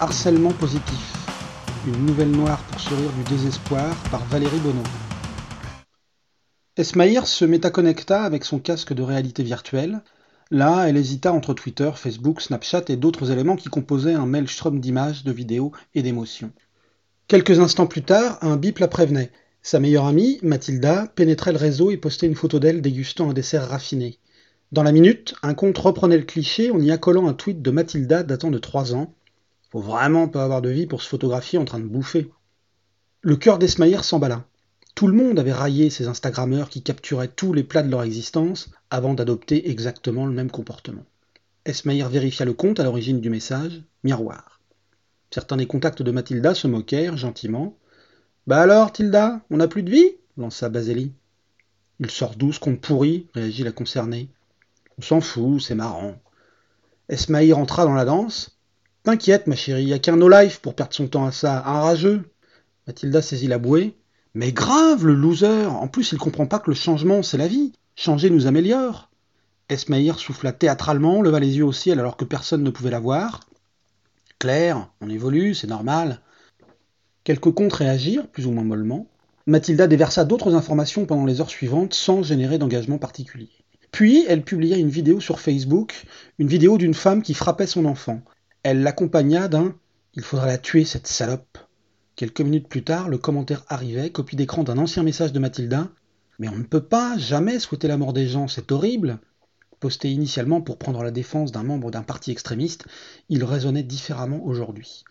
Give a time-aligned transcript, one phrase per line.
[0.00, 1.12] Harcèlement positif.
[1.86, 4.82] Une nouvelle noire pour sourire du désespoir par Valérie Bonneau.
[6.76, 10.02] Esmaïr se métaconnecta avec son casque de réalité virtuelle.
[10.50, 15.22] Là, elle hésita entre Twitter, Facebook, Snapchat et d'autres éléments qui composaient un maelstrom d'images,
[15.22, 16.50] de vidéos et d'émotions.
[17.28, 19.30] Quelques instants plus tard, un bip la prévenait.
[19.62, 23.68] Sa meilleure amie, Mathilda, pénétrait le réseau et postait une photo d'elle dégustant un dessert
[23.68, 24.18] raffiné.
[24.72, 28.24] Dans la minute, un compte reprenait le cliché en y accolant un tweet de Mathilda
[28.24, 29.14] datant de 3 ans.
[29.74, 32.30] Faut vraiment pas avoir de vie pour se photographier en train de bouffer.
[33.22, 34.44] Le cœur d'Esmaïr s'emballa.
[34.94, 38.70] Tout le monde avait raillé ces Instagrammeurs qui capturaient tous les plats de leur existence
[38.90, 41.04] avant d'adopter exactement le même comportement.
[41.64, 44.60] Esmaïr vérifia le compte à l'origine du message, miroir.
[45.32, 47.76] Certains des contacts de Mathilda se moquèrent gentiment.
[48.46, 50.12] Bah alors, Tilda, on n'a plus de vie?
[50.36, 51.10] lança Baseli.
[51.98, 54.28] Il sort d'où ce compte pourri réagit la concernée.
[54.98, 56.14] On s'en fout, c'est marrant.
[57.08, 58.53] Esmaïr entra dans la danse.
[59.04, 62.22] T'inquiète, ma chérie, y a qu'un no-life pour perdre son temps à ça, un rageux.
[62.86, 63.98] Mathilda saisit la bouée.
[64.32, 67.72] Mais grave, le loser En plus, il comprend pas que le changement, c'est la vie.
[67.96, 69.10] Changer nous améliore.
[69.68, 73.40] Esmaïr souffla théâtralement, leva les yeux au ciel alors que personne ne pouvait la voir.
[74.38, 76.22] Claire, on évolue, c'est normal.
[77.24, 79.06] Quelques comptes réagirent, plus ou moins mollement.
[79.46, 83.50] Mathilda déversa d'autres informations pendant les heures suivantes sans générer d'engagement particulier.
[83.92, 86.06] Puis, elle publia une vidéo sur Facebook,
[86.38, 88.22] une vidéo d'une femme qui frappait son enfant.
[88.64, 89.76] Elle l'accompagna d'un
[90.14, 91.58] Il faudra la tuer, cette salope.
[92.16, 95.90] Quelques minutes plus tard, le commentaire arrivait, copie d'écran d'un ancien message de Mathilda.
[96.40, 99.18] Mais on ne peut pas, jamais souhaiter la mort des gens, c'est horrible.
[99.78, 102.86] Posté initialement pour prendre la défense d'un membre d'un parti extrémiste,
[103.28, 105.04] il résonnait différemment aujourd'hui.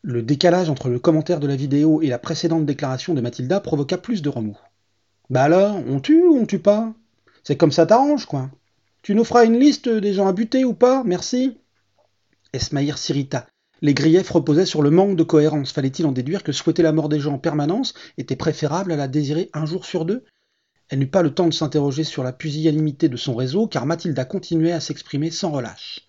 [0.00, 3.98] Le décalage entre le commentaire de la vidéo et la précédente déclaration de Mathilda provoqua
[3.98, 4.58] plus de remous.
[5.28, 6.94] Bah alors, on tue ou on tue pas
[7.44, 8.50] c'est comme ça t'arrange, quoi.
[9.02, 11.58] Tu nous feras une liste des gens à buter ou pas Merci.
[12.54, 13.46] Esmaïr s'irrita.
[13.82, 15.72] Les griefs reposaient sur le manque de cohérence.
[15.72, 19.08] Fallait-il en déduire que souhaiter la mort des gens en permanence était préférable à la
[19.08, 20.24] désirer un jour sur deux?
[20.88, 24.24] Elle n'eut pas le temps de s'interroger sur la pusillanimité de son réseau, car Mathilda
[24.24, 26.08] continuait à s'exprimer sans relâche.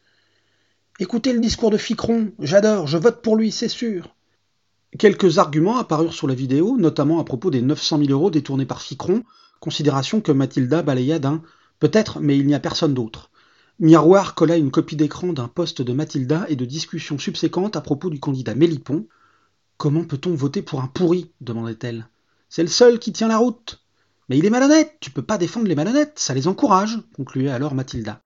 [1.00, 4.16] Écoutez le discours de Ficron, j'adore, je vote pour lui, c'est sûr.
[4.98, 8.82] Quelques arguments apparurent sur la vidéo, notamment à propos des 900 000 euros détournés par
[8.82, 9.24] Ficron,
[9.60, 11.42] considération que Mathilda balaya d'un
[11.80, 13.30] Peut-être, mais il n'y a personne d'autre.
[13.80, 18.10] Miroir colla une copie d'écran d'un poste de Mathilda et de discussions subséquentes à propos
[18.10, 19.06] du candidat Mélipon.
[19.76, 21.30] Comment peut-on voter pour un pourri?
[21.42, 22.08] demandait-elle.
[22.48, 23.84] C'est le seul qui tient la route.
[24.30, 27.76] Mais il est malhonnête, tu peux pas défendre les malhonnêtes, ça les encourage, concluait alors
[27.76, 28.22] Mathilda.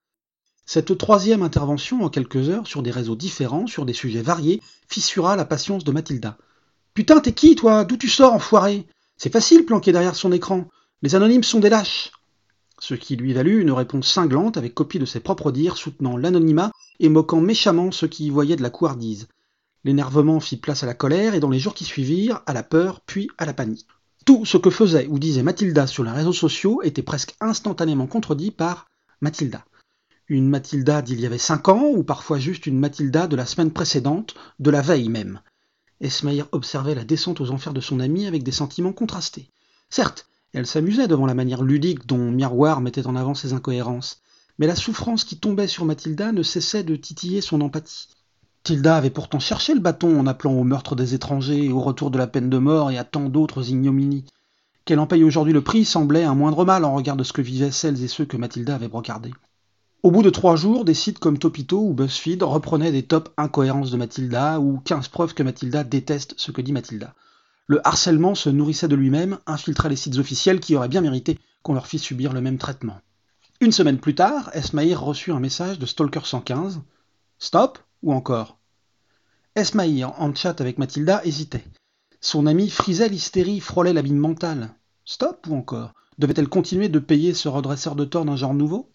[0.68, 5.36] Cette troisième intervention en quelques heures sur des réseaux différents, sur des sujets variés, fissura
[5.36, 6.38] la patience de Mathilda.
[6.94, 7.86] Putain, t'es qui, toi?
[7.86, 8.86] D'où tu sors, enfoiré?
[9.18, 10.68] C'est facile planqué derrière son écran.
[11.02, 12.12] Les anonymes sont des lâches.
[12.79, 16.72] Ce qui lui valut une réponse cinglante avec copie de ses propres dires soutenant l'anonymat
[17.00, 19.28] et moquant méchamment ceux qui y voyaient de la couardise.
[19.84, 23.01] L'énervement fit place à la colère et dans les jours qui suivirent, à la peur,
[23.01, 23.88] puis à la panique.
[24.25, 28.51] Tout ce que faisait ou disait Mathilda sur les réseaux sociaux était presque instantanément contredit
[28.51, 28.88] par
[29.22, 29.66] Mathilda.
[30.28, 33.72] Une Mathilda d'il y avait cinq ans, ou parfois juste une Mathilda de la semaine
[33.72, 35.41] précédente, de la veille même.
[36.01, 39.50] Esmaïr observait la descente aux enfers de son ami avec des sentiments contrastés.
[39.89, 44.22] Certes, elle s'amusait devant la manière ludique dont Miroir mettait en avant ses incohérences,
[44.58, 48.08] mais la souffrance qui tombait sur Mathilda ne cessait de titiller son empathie.
[48.64, 52.18] Tilda avait pourtant cherché le bâton en appelant au meurtre des étrangers, au retour de
[52.18, 54.26] la peine de mort et à tant d'autres ignominies.
[54.86, 57.42] Qu'elle en paye aujourd'hui le prix semblait un moindre mal en regard de ce que
[57.42, 59.34] vivaient celles et ceux que Mathilda avait brocardés.
[60.02, 63.92] Au bout de trois jours, des sites comme Topito ou BuzzFeed reprenaient des top incohérences
[63.92, 67.14] de Mathilda ou 15 preuves que Mathilda déteste ce que dit Mathilda
[67.69, 71.75] le harcèlement se nourrissait de lui-même, infiltrait les sites officiels qui auraient bien mérité qu'on
[71.75, 73.00] leur fît subir le même traitement.
[73.62, 76.81] Une semaine plus tard, Esmaïr reçut un message de Stalker 115.
[77.38, 78.57] Stop ou encore?
[79.56, 81.63] Esmaïr, en chat avec Mathilda, hésitait.
[82.22, 84.74] Son ami frisait l'hystérie, frôlait l'abîme mentale.
[85.06, 85.94] Stop ou encore?
[86.18, 88.90] Devait-elle continuer de payer ce redresseur de tort d'un genre nouveau?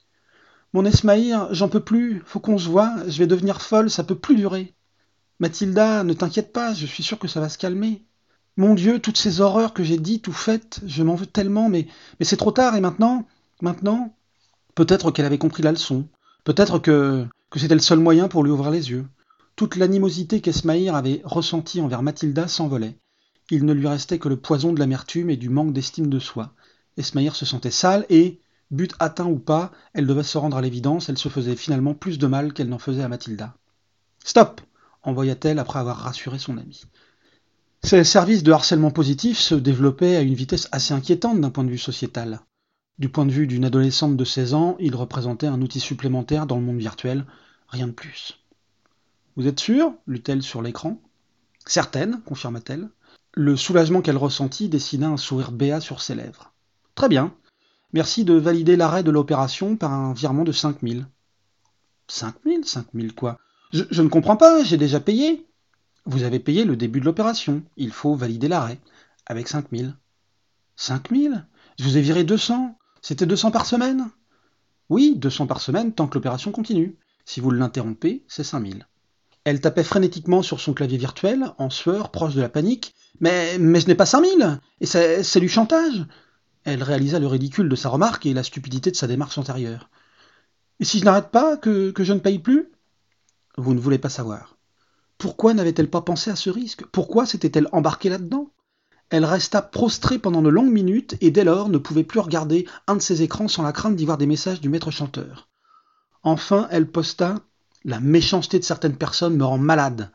[0.73, 4.19] Mon Esmaïr, j'en peux plus, faut qu'on se voit, je vais devenir folle, ça peut
[4.19, 4.75] plus durer.
[5.39, 8.05] Mathilda, ne t'inquiète pas, je suis sûr que ça va se calmer.
[8.57, 11.89] Mon Dieu, toutes ces horreurs que j'ai dites ou faites, je m'en veux tellement, mais,
[12.21, 13.27] c'est trop tard, et maintenant
[13.61, 14.15] Maintenant
[14.75, 16.09] Peut-être qu'elle avait compris la leçon.
[16.45, 19.07] Peut-être que, que c'était le seul moyen pour lui ouvrir les yeux.
[19.57, 22.99] Toute l'animosité qu'Esmaïr avait ressentie envers Mathilda s'envolait.
[23.51, 26.53] Il ne lui restait que le poison de l'amertume et du manque d'estime de soi.
[26.97, 28.41] Esmaïr se sentait sale et,
[28.71, 32.19] but atteint ou pas, elle devait se rendre à l'évidence, elle se faisait finalement plus
[32.19, 33.55] de mal qu'elle n'en faisait à Mathilda.
[34.25, 34.61] Stop
[35.05, 36.83] envoya-t-elle après avoir rassuré son ami.
[37.85, 41.71] Ces services de harcèlement positif se développaient à une vitesse assez inquiétante d'un point de
[41.71, 42.41] vue sociétal.
[42.99, 46.57] Du point de vue d'une adolescente de 16 ans, ils représentaient un outil supplémentaire dans
[46.57, 47.27] le monde virtuel,
[47.69, 48.41] rien de plus.
[49.37, 50.99] Vous êtes sûre lut-elle sur l'écran.
[51.67, 52.89] Certaine, confirma-t-elle.
[53.35, 56.55] Le soulagement qu'elle ressentit dessina un sourire béat sur ses lèvres.
[56.95, 57.35] Très bien.
[57.93, 61.07] Merci de valider l'arrêt de l'opération par un virement de 5000.
[62.09, 63.39] 5000 5000 quoi?
[63.75, 65.47] Je, je ne comprends pas, j'ai déjà payé.
[66.07, 67.63] Vous avez payé le début de l'opération.
[67.77, 68.79] Il faut valider l'arrêt.
[69.27, 69.97] Avec 5000.
[70.77, 71.47] 5000
[71.79, 72.77] Je vous ai viré 200.
[73.01, 74.11] C'était 200 par semaine?
[74.91, 76.99] Oui, 200 par semaine tant que l'opération continue.
[77.25, 78.87] Si vous l'interrompez, c'est 5000.
[79.45, 82.95] Elle tapait frénétiquement sur son clavier virtuel, en sueur, proche de la panique.
[83.21, 86.05] Mais, mais je n'ai pas 5000 Et c'est du chantage
[86.65, 89.89] Elle réalisa le ridicule de sa remarque et la stupidité de sa démarche antérieure.
[90.81, 92.71] Et si je n'arrête pas, que je ne paye plus?
[93.57, 94.55] Vous ne voulez pas savoir.
[95.25, 96.85] Pourquoi n'avait-elle pas pensé à ce risque?
[96.93, 98.51] Pourquoi s'était-elle embarquée là-dedans?
[99.09, 102.97] Elle resta prostrée pendant de longues minutes et dès lors ne pouvait plus regarder un
[102.97, 105.49] de ses écrans sans la crainte d'y voir des messages du maître chanteur.
[106.25, 107.37] Enfin, elle posta
[107.87, 110.11] La méchanceté de certaines personnes me rend malade.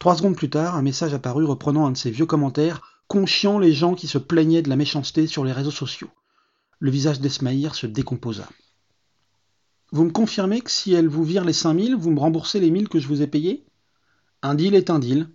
[0.00, 3.72] Trois secondes plus tard, un message apparut reprenant un de ses vieux commentaires, conchiant les
[3.72, 6.10] gens qui se plaignaient de la méchanceté sur les réseaux sociaux.
[6.80, 8.48] Le visage d'Esmaïr se décomposa.
[9.92, 12.88] Vous me confirmez que si elle vous vire les 5000, vous me remboursez les 1000
[12.88, 13.64] que je vous ai payés?
[14.42, 15.28] Un deal est un deal.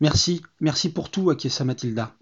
[0.00, 2.12] Merci, merci pour tout, acquiesça Mathilda.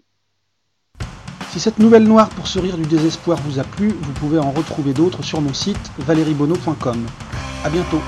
[1.51, 4.51] Si cette nouvelle noire pour se rire du désespoir vous a plu, vous pouvez en
[4.51, 7.05] retrouver d'autres sur mon site valeriebono.com.
[7.63, 8.01] A bientôt